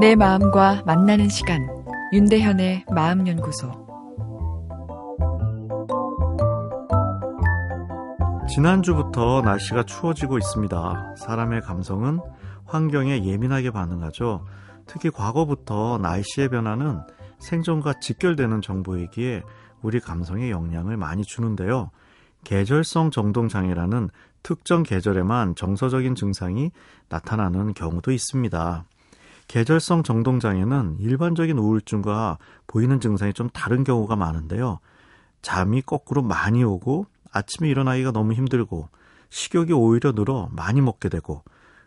내 0.00 0.16
마음과 0.16 0.84
만나는 0.86 1.28
시간 1.28 1.68
윤대현의 2.14 2.86
마음연구소 2.90 3.70
지난주부터 8.48 9.42
날씨가 9.42 9.82
추워지고 9.82 10.38
있습니다. 10.38 11.16
사람의 11.18 11.60
감성은 11.60 12.20
환경에 12.64 13.26
예민하게 13.26 13.72
반응하죠. 13.72 14.46
특히 14.86 15.10
과거부터 15.10 15.98
날씨의 15.98 16.48
변화는 16.48 17.00
생존과 17.38 18.00
직결되는 18.00 18.62
정보이기에 18.62 19.42
우리 19.82 20.00
감성에 20.00 20.48
영향을 20.48 20.96
많이 20.96 21.24
주는데요. 21.24 21.90
계절성 22.44 23.10
정동장애라는 23.10 24.08
특정 24.42 24.82
계절에만 24.82 25.56
정서적인 25.56 26.14
증상이 26.14 26.70
나타나는 27.10 27.74
경우도 27.74 28.12
있습니다. 28.12 28.86
계절성 29.50 30.04
정동장애는 30.04 30.98
일반적인 31.00 31.58
우울증과 31.58 32.38
보이는 32.68 33.00
증상이 33.00 33.32
좀 33.32 33.50
다른 33.50 33.82
경우가 33.82 34.14
많은데요. 34.14 34.78
잠이 35.42 35.82
거꾸로 35.82 36.22
많이 36.22 36.62
오고 36.62 37.06
아침에 37.32 37.68
일어나기가 37.68 38.12
너무 38.12 38.32
힘들고 38.32 38.88
식욕이 39.28 39.72
오히려 39.72 40.12
늘어 40.12 40.48
많이 40.52 40.80
먹게 40.80 41.08
되고 41.08 41.42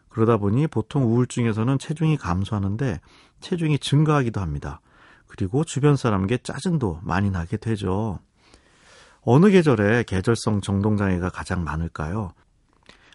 그러다 0.09 0.35
보니 0.35 0.67
보통 0.67 1.05
우울증에서는 1.05 1.79
체중이 1.79 2.17
감소하는데 2.17 2.99
체중이 3.39 3.79
증가하기도 3.79 4.41
합니다. 4.41 4.81
그리고 5.27 5.63
주변 5.63 5.95
사람에게 5.95 6.39
짜증도 6.39 6.99
많이 7.01 7.31
나게 7.31 7.55
되죠. 7.55 8.19
어느 9.21 9.49
계절에 9.49 10.03
계절성 10.03 10.59
정동장애가 10.59 11.29
가장 11.29 11.63
많을까요? 11.63 12.33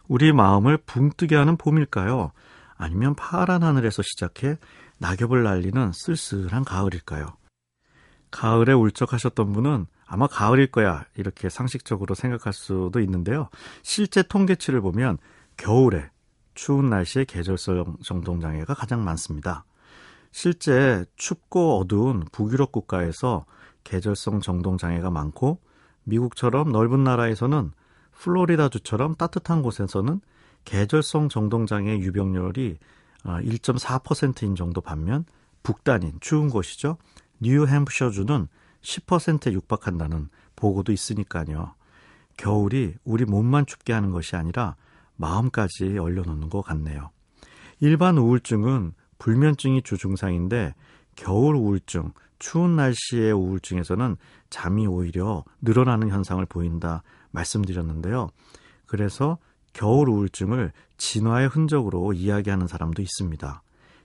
우리 0.06 0.32
마음을 0.32 0.78
붕 0.78 1.10
뜨게 1.18 1.36
하는 1.36 1.58
봄일까요? 1.58 2.32
아니면 2.78 3.14
파란 3.14 3.62
하늘에서 3.62 4.02
시작해 4.02 4.56
낙엽을 4.98 5.42
날리는 5.42 5.92
쓸쓸한 5.92 6.64
가을일까요? 6.64 7.36
가을에 8.30 8.72
울적하셨던 8.72 9.52
분은 9.52 9.86
아마 10.06 10.26
가을일 10.26 10.70
거야 10.70 11.04
이렇게 11.16 11.48
상식적으로 11.48 12.14
생각할 12.14 12.52
수도 12.52 13.00
있는데요. 13.00 13.48
실제 13.82 14.22
통계치를 14.22 14.80
보면 14.80 15.18
겨울에 15.56 16.10
추운 16.54 16.88
날씨에 16.88 17.24
계절성 17.24 17.98
정동장애가 18.02 18.74
가장 18.74 19.04
많습니다. 19.04 19.64
실제 20.30 21.04
춥고 21.16 21.78
어두운 21.78 22.24
북유럽 22.32 22.72
국가에서 22.72 23.44
계절성 23.84 24.40
정동장애가 24.40 25.10
많고 25.10 25.60
미국처럼 26.04 26.70
넓은 26.70 27.04
나라에서는 27.04 27.72
플로리다주처럼 28.12 29.16
따뜻한 29.16 29.62
곳에서는 29.62 30.20
계절성 30.68 31.30
정동장애 31.30 31.98
유병률이 31.98 32.76
1.4%인 33.24 34.52
어, 34.52 34.54
정도 34.54 34.82
반면 34.82 35.24
북단인 35.62 36.18
추운 36.20 36.50
곳이죠. 36.50 36.98
뉴햄프셔주는 37.40 38.48
10%에 38.82 39.52
육박한다는 39.54 40.28
보고도 40.56 40.92
있으니까요. 40.92 41.74
겨울이 42.36 42.96
우리 43.04 43.24
몸만 43.24 43.64
춥게 43.64 43.94
하는 43.94 44.10
것이 44.10 44.36
아니라 44.36 44.76
마음까지 45.16 45.96
얼려놓는 45.96 46.50
것 46.50 46.60
같네요. 46.60 47.12
일반 47.80 48.18
우울증은 48.18 48.92
불면증이 49.18 49.82
주 49.82 49.96
증상인데 49.96 50.74
겨울 51.16 51.56
우울증, 51.56 52.12
추운 52.38 52.76
날씨의 52.76 53.32
우울증에서는 53.32 54.16
잠이 54.50 54.86
오히려 54.86 55.44
늘어나는 55.62 56.10
현상을 56.10 56.44
보인다 56.44 57.02
말씀드렸는데요. 57.30 58.28
그래서 58.84 59.38
겨울 59.72 60.08
우울증을 60.08 60.72
진화의 60.96 61.48
흔적으로 61.48 62.12
이야기하는 62.12 62.66
사람도 62.66 63.02
있습니다. 63.02 63.62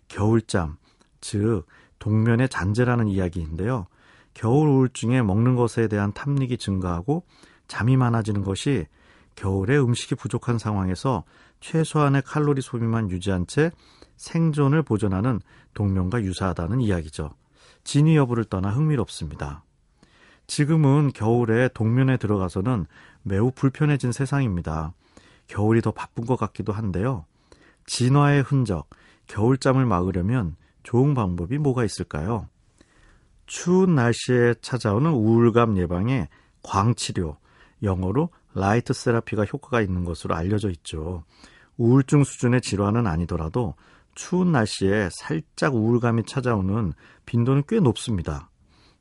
겨울잠, 0.08 0.78
즉 1.22 1.66
동면의 2.00 2.50
잔재라는 2.50 3.08
이야기인데요. 3.08 3.88
겨울 4.34 4.68
우울증에 4.68 5.22
먹는 5.22 5.56
것에 5.56 5.88
대한 5.88 6.12
탐닉이 6.14 6.58
증가하고 6.58 7.24
잠이 7.68 7.98
많아지는 7.98 8.44
것이 8.44 8.86
겨울에 9.36 9.78
음식이 9.78 10.16
부족한 10.16 10.58
상황에서 10.58 11.24
최소한의 11.60 12.24
칼로리 12.24 12.62
소비만 12.62 13.10
유지한 13.10 13.48
채 13.48 13.72
생존을 14.18 14.84
보존하는 14.84 15.40
동면과 15.74 16.22
유사하다는 16.24 16.82
이야기죠. 16.82 17.32
진위 17.84 18.16
여부를 18.16 18.46
떠나 18.46 18.70
흥미롭습니다. 18.70 19.64
지금은 20.46 21.12
겨울에 21.14 21.70
동면에 21.74 22.18
들어가서는 22.18 22.86
매우 23.24 23.52
불편해진 23.52 24.12
세상입니다. 24.12 24.94
겨울이 25.48 25.82
더 25.82 25.92
바쁜 25.92 26.26
것 26.26 26.36
같기도 26.36 26.74
한데요. 26.74 27.26
진화의 27.86 28.44
흔적, 28.44 28.90
겨울잠을 29.28 29.86
막으려면 29.86 30.56
좋은 30.84 31.14
방법이 31.14 31.58
뭐가 31.58 31.86
있을까요? 31.86 32.48
추운 33.46 33.96
날씨에 33.96 34.56
찾아오는 34.62 35.12
우울감 35.12 35.78
예방에 35.78 36.30
광치료, 36.62 37.38
영어로 37.82 38.30
light 38.54 38.94
therapy가 38.94 39.46
효과가 39.46 39.82
있는 39.82 40.06
것으로 40.06 40.36
알려져 40.36 40.70
있죠. 40.70 41.24
우울증 41.78 42.24
수준의 42.24 42.62
질환은 42.62 43.08
아니더라도 43.08 43.76
추운 44.16 44.52
날씨에 44.52 45.10
살짝 45.12 45.76
우울감이 45.76 46.24
찾아오는 46.26 46.94
빈도는 47.26 47.64
꽤 47.68 47.80
높습니다. 47.80 48.50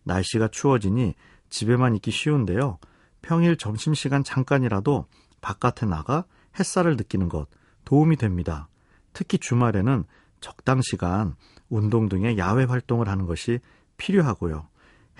날씨가 0.05 0.49
추워지니 0.49 1.15
집에만 1.51 1.95
있기 1.97 2.11
쉬운데요. 2.11 2.79
평일 3.21 3.57
점심시간 3.57 4.25
잠깐이라도 4.25 5.07
바깥에 5.43 5.85
나가 5.85 6.25
햇살을 6.59 6.97
느끼는 6.97 7.29
것 7.29 7.49
도움이 7.85 8.17
됩니다. 8.17 8.69
특히 9.13 9.37
주말에는 9.37 10.05
적당 10.41 10.81
시간 10.81 11.35
운동 11.69 12.09
등의 12.09 12.39
야외 12.39 12.65
활동을 12.65 13.09
하는 13.09 13.27
것이 13.27 13.61
필요하고요. 13.99 14.67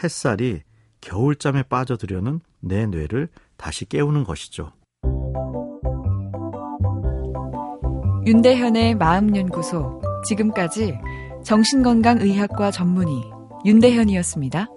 햇살이 0.03 0.63
겨울잠에 1.03 1.65
빠져들려는 1.65 2.41
내 2.61 2.87
뇌를 2.87 3.29
다시 3.57 3.85
깨우는 3.85 4.25
것이죠. 4.25 4.73
윤대현의 8.25 8.95
마음연구소. 8.95 10.01
지금까지 10.25 10.97
정신건강의학과 11.45 12.71
전문의 12.71 13.15
윤대현이었습니다. 13.65 14.69